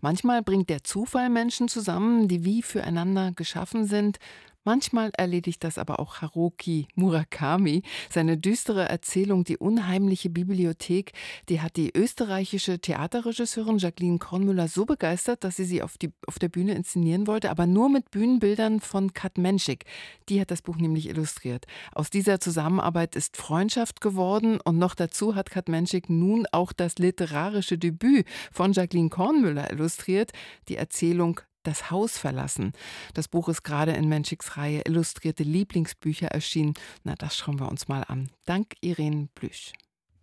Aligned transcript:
Manchmal 0.00 0.42
bringt 0.42 0.70
der 0.70 0.84
Zufall 0.84 1.28
Menschen 1.28 1.68
zusammen, 1.68 2.28
die 2.28 2.44
wie 2.44 2.62
füreinander 2.62 3.32
geschaffen 3.32 3.84
sind. 3.84 4.18
Manchmal 4.64 5.10
erledigt 5.16 5.64
das 5.64 5.78
aber 5.78 5.98
auch 5.98 6.20
Haruki 6.20 6.88
Murakami. 6.94 7.82
Seine 8.10 8.36
düstere 8.36 8.88
Erzählung 8.88 9.44
Die 9.44 9.56
unheimliche 9.56 10.30
Bibliothek, 10.30 11.12
die 11.48 11.60
hat 11.60 11.76
die 11.76 11.96
österreichische 11.96 12.78
Theaterregisseurin 12.78 13.78
Jacqueline 13.78 14.18
Kornmüller 14.18 14.68
so 14.68 14.84
begeistert, 14.84 15.44
dass 15.44 15.56
sie 15.56 15.64
sie 15.64 15.82
auf, 15.82 15.96
die, 15.96 16.12
auf 16.26 16.38
der 16.38 16.48
Bühne 16.48 16.74
inszenieren 16.74 17.26
wollte, 17.26 17.50
aber 17.50 17.66
nur 17.66 17.88
mit 17.88 18.10
Bühnenbildern 18.10 18.80
von 18.80 19.14
Kat 19.14 19.38
Menschik. 19.38 19.84
Die 20.28 20.40
hat 20.40 20.50
das 20.50 20.62
Buch 20.62 20.76
nämlich 20.76 21.08
illustriert. 21.08 21.66
Aus 21.92 22.10
dieser 22.10 22.40
Zusammenarbeit 22.40 23.16
ist 23.16 23.36
Freundschaft 23.36 24.00
geworden 24.00 24.60
und 24.60 24.78
noch 24.78 24.94
dazu 24.94 25.34
hat 25.34 25.50
Kat 25.50 25.68
Menschik 25.68 26.10
nun 26.10 26.46
auch 26.52 26.72
das 26.72 26.98
literarische 26.98 27.78
Debüt 27.78 28.26
von 28.52 28.72
Jacqueline 28.72 29.08
Kornmüller 29.08 29.70
illustriert, 29.70 30.32
die 30.68 30.76
Erzählung 30.76 31.40
das 31.62 31.90
Haus 31.90 32.18
verlassen. 32.18 32.72
Das 33.14 33.28
Buch 33.28 33.48
ist 33.48 33.62
gerade 33.62 33.92
in 33.92 34.08
Menschiks 34.08 34.56
Reihe 34.56 34.82
Illustrierte 34.86 35.42
Lieblingsbücher 35.42 36.28
erschienen. 36.28 36.74
Na, 37.04 37.14
das 37.14 37.36
schauen 37.36 37.60
wir 37.60 37.68
uns 37.68 37.88
mal 37.88 38.04
an. 38.04 38.30
Dank 38.44 38.74
Irene 38.80 39.28
Blüsch. 39.34 39.72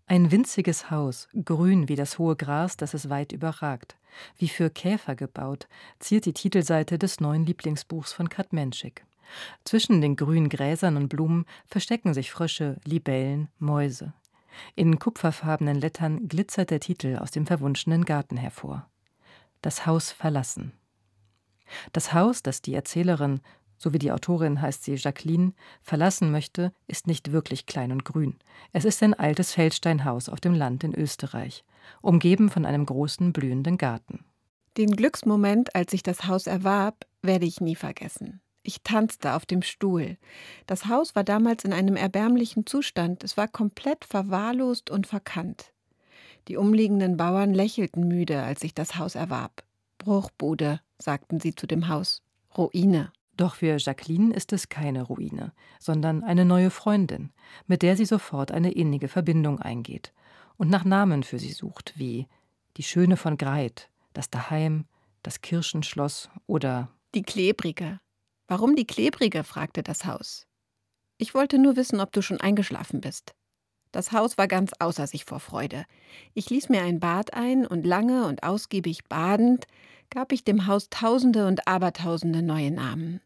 Ein 0.08 0.32
winziges 0.32 0.92
Haus, 0.92 1.28
grün 1.44 1.90
wie 1.90 1.96
das 1.96 2.20
hohe 2.20 2.36
Gras, 2.36 2.78
das 2.78 2.94
es 2.94 3.10
weit 3.10 3.32
überragt. 3.32 3.96
Wie 4.38 4.48
für 4.48 4.70
Käfer 4.70 5.16
gebaut, 5.16 5.68
ziert 6.00 6.26
die 6.26 6.34
Titelseite 6.34 7.00
des 7.00 7.20
neuen 7.20 7.46
Lieblingsbuchs 7.46 8.14
von 8.14 8.30
Kat 8.30 8.54
Menschik. 8.54 9.06
Zwischen 9.64 10.02
den 10.02 10.16
grünen 10.16 10.50
Gräsern 10.50 10.96
und 10.98 11.10
Blumen 11.10 11.46
verstecken 11.66 12.14
sich 12.14 12.32
Frösche, 12.32 12.80
Libellen, 12.86 13.50
Mäuse. 13.58 14.14
In 14.76 15.00
kupferfarbenen 15.00 15.80
Lettern 15.80 16.28
glitzert 16.28 16.70
der 16.70 16.80
Titel 16.80 17.18
aus 17.18 17.32
dem 17.32 17.46
verwunschenen 17.48 18.06
Garten 18.06 18.38
hervor. 18.38 18.88
Das 19.62 19.86
Haus 19.86 20.12
verlassen. 20.12 20.74
Das 21.94 22.14
Haus, 22.14 22.44
das 22.44 22.62
die 22.62 22.74
Erzählerin, 22.74 23.42
so 23.78 23.94
wie 23.94 24.00
die 24.00 24.12
Autorin 24.12 24.62
heißt 24.62 24.84
sie 24.84 24.96
Jacqueline, 24.96 25.54
verlassen 25.82 26.32
möchte, 26.32 26.72
ist 26.88 27.08
nicht 27.08 27.32
wirklich 27.32 27.66
klein 27.66 27.92
und 27.92 28.06
grün. 28.06 28.36
Es 28.72 28.86
ist 28.86 29.04
ein 29.04 29.14
altes 29.14 29.54
Feldsteinhaus 29.54 30.30
auf 30.30 30.40
dem 30.40 30.54
Land 30.54 30.84
in 30.84 30.96
Österreich, 30.96 31.64
umgeben 32.02 32.50
von 32.50 32.66
einem 32.66 32.86
großen 32.86 33.34
blühenden 33.34 33.78
Garten. 33.78 34.24
Den 34.78 34.92
Glücksmoment, 34.96 35.76
als 35.76 35.94
ich 35.94 36.04
das 36.04 36.28
Haus 36.28 36.48
erwarb, 36.48 37.06
werde 37.22 37.46
ich 37.46 37.62
nie 37.62 37.76
vergessen. 37.76 38.42
Ich 38.64 38.82
tanzte 38.82 39.36
auf 39.36 39.46
dem 39.46 39.62
Stuhl. 39.62 40.18
Das 40.66 40.88
Haus 40.88 41.16
war 41.16 41.24
damals 41.24 41.64
in 41.64 41.72
einem 41.72 41.96
erbärmlichen 41.96 42.66
Zustand. 42.66 43.24
Es 43.24 43.38
war 43.38 43.48
komplett 43.48 44.06
verwahrlost 44.06 44.90
und 44.90 45.06
verkannt. 45.06 45.72
Die 46.48 46.58
umliegenden 46.58 47.16
Bauern 47.16 47.54
lächelten 47.54 48.08
müde, 48.08 48.42
als 48.42 48.64
ich 48.64 48.74
das 48.74 48.98
Haus 48.98 49.16
erwarb. 49.16 49.64
Bruchbude, 50.00 50.82
sagten 50.98 51.40
sie 51.40 51.56
zu 51.56 51.68
dem 51.68 51.88
Haus. 51.88 52.22
Ruine. 52.58 53.12
Doch 53.38 53.56
für 53.56 53.78
Jacqueline 53.78 54.34
ist 54.34 54.54
es 54.54 54.70
keine 54.70 55.04
Ruine, 55.04 55.52
sondern 55.80 56.24
eine 56.24 56.46
neue 56.46 56.70
Freundin, 56.70 57.32
mit 57.68 57.82
der 57.82 57.98
sie 57.98 58.06
sofort 58.06 58.52
eine 58.52 58.72
innige 58.72 59.10
Verbindung 59.10 59.60
eingeht 59.60 60.14
und 60.58 60.70
nach 60.70 60.86
Namen 60.86 61.24
für 61.24 61.40
sie 61.40 61.52
sucht, 61.52 61.94
wie 61.98 62.28
die 62.78 62.84
Schöne 62.84 63.18
von 63.18 63.38
Greit, 63.38 63.90
das 64.14 64.30
Daheim, 64.30 64.86
das 65.24 65.42
Kirchenschloss 65.42 66.30
oder 66.48 66.90
die 67.14 67.24
Klebrige. 67.24 68.00
Warum 68.48 68.76
die 68.76 68.86
Klebrige? 68.86 69.44
fragte 69.44 69.84
das 69.84 70.06
Haus. 70.06 70.46
Ich 71.18 71.34
wollte 71.34 71.58
nur 71.58 71.76
wissen, 71.76 72.00
ob 72.00 72.12
du 72.12 72.22
schon 72.22 72.42
eingeschlafen 72.42 73.02
bist. 73.02 73.34
Das 73.92 74.12
Haus 74.12 74.38
war 74.38 74.48
ganz 74.48 74.72
außer 74.80 75.08
sich 75.08 75.24
vor 75.24 75.40
Freude. 75.40 75.86
Ich 76.34 76.50
ließ 76.50 76.68
mir 76.70 76.82
ein 76.82 77.00
Bad 77.00 77.34
ein 77.34 77.66
und 77.66 77.86
lange 77.86 78.26
und 78.26 78.44
ausgiebig 78.44 79.06
badend 79.06 79.68
gab 80.16 80.32
ich 80.32 80.46
dem 80.46 80.66
Haus 80.66 80.90
tausende 80.90 81.46
und 81.46 81.68
abertausende 81.68 82.42
neue 82.42 82.72
Namen. 82.72 83.20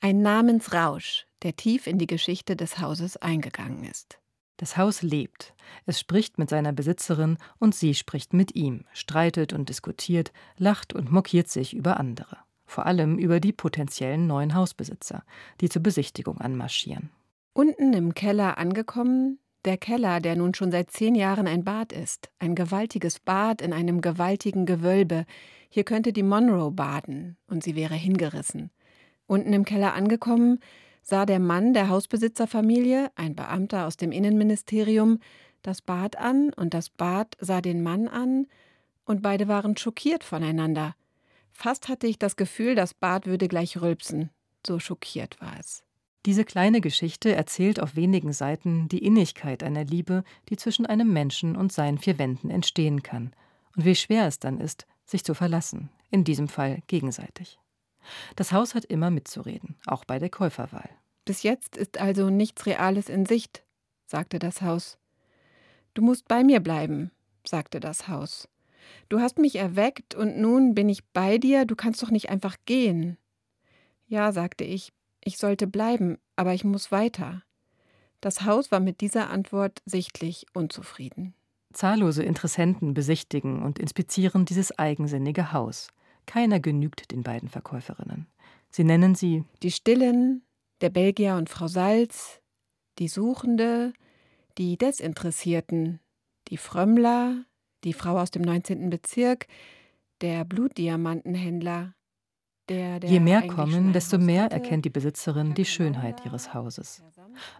Ein 0.00 0.22
Namensrausch, 0.22 1.26
der 1.42 1.56
tief 1.56 1.86
in 1.86 1.98
die 1.98 2.06
Geschichte 2.06 2.56
des 2.56 2.78
Hauses 2.78 3.18
eingegangen 3.18 3.84
ist. 3.84 4.18
Das 4.56 4.78
Haus 4.78 5.02
lebt. 5.02 5.54
Es 5.84 6.00
spricht 6.00 6.38
mit 6.38 6.48
seiner 6.48 6.72
Besitzerin 6.72 7.36
und 7.58 7.74
sie 7.74 7.94
spricht 7.94 8.32
mit 8.32 8.56
ihm, 8.56 8.86
streitet 8.94 9.52
und 9.52 9.68
diskutiert, 9.68 10.32
lacht 10.56 10.94
und 10.94 11.12
mokiert 11.12 11.50
sich 11.50 11.76
über 11.76 12.00
andere. 12.00 12.38
Vor 12.64 12.86
allem 12.86 13.18
über 13.18 13.38
die 13.38 13.52
potenziellen 13.52 14.26
neuen 14.26 14.54
Hausbesitzer, 14.54 15.22
die 15.60 15.68
zur 15.68 15.82
Besichtigung 15.82 16.40
anmarschieren. 16.40 17.10
Unten 17.52 17.92
im 17.92 18.14
Keller 18.14 18.56
angekommen, 18.56 19.38
der 19.66 19.76
Keller, 19.76 20.20
der 20.20 20.36
nun 20.36 20.54
schon 20.54 20.70
seit 20.70 20.90
zehn 20.90 21.14
Jahren 21.14 21.46
ein 21.46 21.64
Bad 21.64 21.92
ist, 21.92 22.30
ein 22.38 22.54
gewaltiges 22.54 23.20
Bad 23.20 23.60
in 23.60 23.72
einem 23.72 24.00
gewaltigen 24.00 24.64
Gewölbe. 24.64 25.26
Hier 25.68 25.84
könnte 25.84 26.12
die 26.12 26.22
Monroe 26.22 26.70
baden, 26.70 27.36
und 27.48 27.62
sie 27.62 27.76
wäre 27.76 27.94
hingerissen. 27.94 28.70
Unten 29.26 29.52
im 29.52 29.64
Keller 29.64 29.94
angekommen, 29.94 30.60
sah 31.02 31.26
der 31.26 31.40
Mann 31.40 31.74
der 31.74 31.88
Hausbesitzerfamilie, 31.88 33.10
ein 33.16 33.34
Beamter 33.34 33.86
aus 33.86 33.96
dem 33.96 34.12
Innenministerium, 34.12 35.18
das 35.62 35.82
Bad 35.82 36.16
an, 36.16 36.52
und 36.52 36.72
das 36.72 36.88
Bad 36.88 37.36
sah 37.40 37.60
den 37.60 37.82
Mann 37.82 38.08
an, 38.08 38.46
und 39.04 39.22
beide 39.22 39.48
waren 39.48 39.76
schockiert 39.76 40.24
voneinander. 40.24 40.94
Fast 41.50 41.88
hatte 41.88 42.06
ich 42.06 42.18
das 42.18 42.36
Gefühl, 42.36 42.74
das 42.74 42.94
Bad 42.94 43.26
würde 43.26 43.48
gleich 43.48 43.80
rülpsen. 43.80 44.30
So 44.66 44.78
schockiert 44.78 45.40
war 45.40 45.54
es. 45.58 45.85
Diese 46.26 46.44
kleine 46.44 46.80
Geschichte 46.80 47.36
erzählt 47.36 47.78
auf 47.80 47.94
wenigen 47.94 48.32
Seiten 48.32 48.88
die 48.88 49.04
Innigkeit 49.04 49.62
einer 49.62 49.84
Liebe, 49.84 50.24
die 50.48 50.56
zwischen 50.56 50.84
einem 50.84 51.12
Menschen 51.12 51.54
und 51.54 51.72
seinen 51.72 51.98
vier 51.98 52.18
Wänden 52.18 52.50
entstehen 52.50 53.04
kann, 53.04 53.32
und 53.76 53.84
wie 53.84 53.94
schwer 53.94 54.26
es 54.26 54.40
dann 54.40 54.58
ist, 54.58 54.86
sich 55.04 55.22
zu 55.22 55.34
verlassen, 55.34 55.88
in 56.10 56.24
diesem 56.24 56.48
Fall 56.48 56.82
gegenseitig. 56.88 57.60
Das 58.34 58.50
Haus 58.50 58.74
hat 58.74 58.84
immer 58.84 59.10
mitzureden, 59.10 59.76
auch 59.86 60.04
bei 60.04 60.18
der 60.18 60.28
Käuferwahl. 60.28 60.90
Bis 61.24 61.44
jetzt 61.44 61.76
ist 61.76 62.00
also 62.00 62.28
nichts 62.28 62.66
Reales 62.66 63.08
in 63.08 63.24
Sicht, 63.24 63.62
sagte 64.04 64.40
das 64.40 64.62
Haus. 64.62 64.98
Du 65.94 66.02
musst 66.02 66.26
bei 66.26 66.42
mir 66.42 66.58
bleiben, 66.58 67.12
sagte 67.46 67.78
das 67.78 68.08
Haus. 68.08 68.48
Du 69.08 69.20
hast 69.20 69.38
mich 69.38 69.54
erweckt 69.56 70.16
und 70.16 70.38
nun 70.38 70.74
bin 70.74 70.88
ich 70.88 71.04
bei 71.04 71.38
dir, 71.38 71.66
du 71.66 71.76
kannst 71.76 72.02
doch 72.02 72.10
nicht 72.10 72.30
einfach 72.30 72.56
gehen. 72.64 73.16
Ja, 74.08 74.32
sagte 74.32 74.64
ich, 74.64 74.92
ich 75.26 75.38
sollte 75.38 75.66
bleiben, 75.66 76.18
aber 76.36 76.54
ich 76.54 76.62
muss 76.62 76.92
weiter. 76.92 77.42
Das 78.20 78.42
Haus 78.42 78.70
war 78.70 78.80
mit 78.80 79.00
dieser 79.00 79.28
Antwort 79.28 79.82
sichtlich 79.84 80.46
unzufrieden. 80.54 81.34
Zahllose 81.72 82.22
Interessenten 82.22 82.94
besichtigen 82.94 83.62
und 83.62 83.80
inspizieren 83.80 84.44
dieses 84.44 84.78
eigensinnige 84.78 85.52
Haus. 85.52 85.88
Keiner 86.26 86.60
genügt 86.60 87.10
den 87.10 87.24
beiden 87.24 87.48
Verkäuferinnen. 87.48 88.28
Sie 88.70 88.84
nennen 88.84 89.16
sie 89.16 89.44
die 89.62 89.72
Stillen, 89.72 90.42
der 90.80 90.90
Belgier 90.90 91.34
und 91.34 91.50
Frau 91.50 91.66
Salz, 91.66 92.40
die 93.00 93.08
Suchende, 93.08 93.92
die 94.58 94.78
Desinteressierten, 94.78 95.98
die 96.48 96.56
Frömmler, 96.56 97.44
die 97.82 97.92
Frau 97.92 98.18
aus 98.18 98.30
dem 98.30 98.42
19. 98.42 98.90
Bezirk, 98.90 99.48
der 100.20 100.44
Blutdiamantenhändler, 100.44 101.95
Je 102.68 103.20
mehr 103.20 103.46
kommen, 103.46 103.92
desto 103.92 104.18
mehr 104.18 104.50
erkennt 104.50 104.84
die 104.84 104.90
Besitzerin 104.90 105.54
die 105.54 105.64
Schönheit 105.64 106.24
ihres 106.24 106.52
Hauses. 106.52 107.02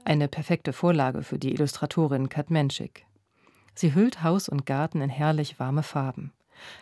Eine 0.05 0.29
perfekte 0.29 0.73
Vorlage 0.73 1.23
für 1.23 1.39
die 1.39 1.53
Illustratorin 1.53 2.29
Kat 2.29 2.51
Menschik. 2.51 3.07
Sie 3.75 3.95
hüllt 3.95 4.23
Haus 4.23 4.49
und 4.49 4.67
Garten 4.67 5.01
in 5.01 5.11
herrlich 5.11 5.61
warme 5.61 5.83
Farben, 5.83 6.33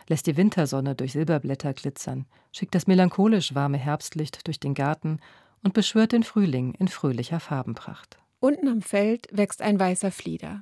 lässt 0.07 0.27
die 0.27 0.37
Wintersonne 0.37 0.95
durch 0.95 1.11
Silberblätter 1.11 1.73
glitzern, 1.73 2.25
schickt 2.51 2.73
das 2.73 2.87
melancholisch 2.87 3.53
warme 3.53 3.77
Herbstlicht 3.77 4.47
durch 4.47 4.59
den 4.59 4.73
Garten 4.73 5.19
und 5.61 5.73
beschwört 5.73 6.13
den 6.13 6.23
Frühling 6.23 6.73
in 6.75 6.87
fröhlicher 6.87 7.39
Farbenpracht. 7.39 8.17
Unten 8.39 8.67
am 8.67 8.81
Feld 8.81 9.27
wächst 9.31 9.61
ein 9.61 9.79
weißer 9.79 10.11
Flieder. 10.11 10.61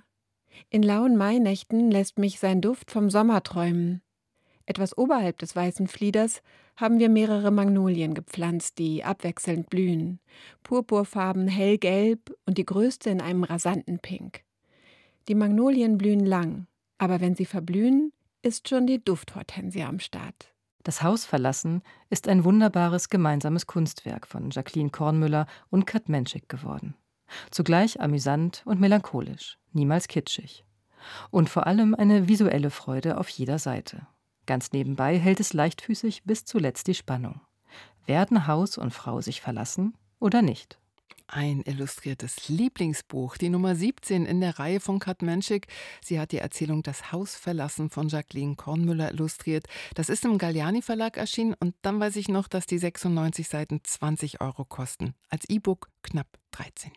In 0.69 0.83
lauen 0.83 1.17
Mainächten 1.17 1.91
lässt 1.91 2.17
mich 2.17 2.39
sein 2.39 2.61
Duft 2.61 2.91
vom 2.91 3.09
Sommer 3.09 3.43
träumen. 3.43 4.01
Etwas 4.65 4.97
oberhalb 4.97 5.37
des 5.39 5.55
weißen 5.55 5.87
Flieders 5.87 6.41
haben 6.77 6.99
wir 6.99 7.09
mehrere 7.09 7.51
Magnolien 7.51 8.13
gepflanzt, 8.13 8.79
die 8.79 9.03
abwechselnd 9.03 9.69
blühen. 9.69 10.19
Purpurfarben, 10.63 11.47
hellgelb 11.47 12.35
und 12.45 12.57
die 12.57 12.65
größte 12.65 13.09
in 13.09 13.21
einem 13.21 13.43
rasanten 13.43 13.99
Pink. 13.99 14.43
Die 15.27 15.35
Magnolien 15.35 15.97
blühen 15.97 16.25
lang, 16.25 16.67
aber 16.97 17.21
wenn 17.21 17.35
sie 17.35 17.45
verblühen, 17.45 18.13
ist 18.41 18.69
schon 18.69 18.87
die 18.87 19.03
Dufthortensie 19.03 19.83
am 19.83 19.99
Start. 19.99 20.53
Das 20.83 21.01
Haus 21.01 21.23
verlassen 21.23 21.81
ist 22.09 22.27
ein 22.27 22.43
wunderbares 22.43 23.09
gemeinsames 23.09 23.67
Kunstwerk 23.67 24.27
von 24.27 24.49
Jacqueline 24.49 24.89
Kornmüller 24.89 25.47
und 25.69 25.85
Kat 25.85 26.09
Menschik 26.09 26.49
geworden. 26.49 26.95
Zugleich 27.51 28.01
amüsant 28.01 28.63
und 28.65 28.81
melancholisch, 28.81 29.57
niemals 29.71 30.09
kitschig. 30.09 30.65
Und 31.31 31.49
vor 31.49 31.67
allem 31.67 31.95
eine 31.95 32.27
visuelle 32.27 32.69
Freude 32.69 33.17
auf 33.17 33.29
jeder 33.29 33.59
Seite. 33.59 34.07
Ganz 34.45 34.71
nebenbei 34.71 35.17
hält 35.17 35.39
es 35.39 35.53
leichtfüßig 35.53 36.23
bis 36.23 36.45
zuletzt 36.45 36.87
die 36.87 36.95
Spannung. 36.95 37.41
Werden 38.05 38.47
Haus 38.47 38.77
und 38.77 38.93
Frau 38.93 39.21
sich 39.21 39.41
verlassen 39.41 39.93
oder 40.19 40.41
nicht? 40.41 40.77
ein 41.33 41.61
illustriertes 41.61 42.47
Lieblingsbuch, 42.47 43.37
die 43.37 43.49
Nummer 43.49 43.75
17 43.75 44.25
in 44.25 44.41
der 44.41 44.59
Reihe 44.59 44.79
von 44.79 44.99
Kat 44.99 45.21
Menschik. 45.21 45.67
Sie 46.01 46.19
hat 46.19 46.31
die 46.31 46.37
Erzählung 46.37 46.83
Das 46.83 47.11
Haus 47.11 47.35
verlassen 47.35 47.89
von 47.89 48.07
Jacqueline 48.07 48.55
Kornmüller 48.55 49.11
illustriert. 49.11 49.65
Das 49.95 50.09
ist 50.09 50.25
im 50.25 50.37
Galliani 50.37 50.81
Verlag 50.81 51.17
erschienen 51.17 51.55
und 51.59 51.75
dann 51.81 51.99
weiß 51.99 52.15
ich 52.15 52.29
noch, 52.29 52.47
dass 52.47 52.65
die 52.65 52.77
96 52.77 53.47
Seiten 53.47 53.81
20 53.83 54.41
Euro 54.41 54.65
kosten. 54.65 55.15
Als 55.29 55.49
E-Book 55.49 55.89
knapp 56.03 56.27
13. 56.51 56.91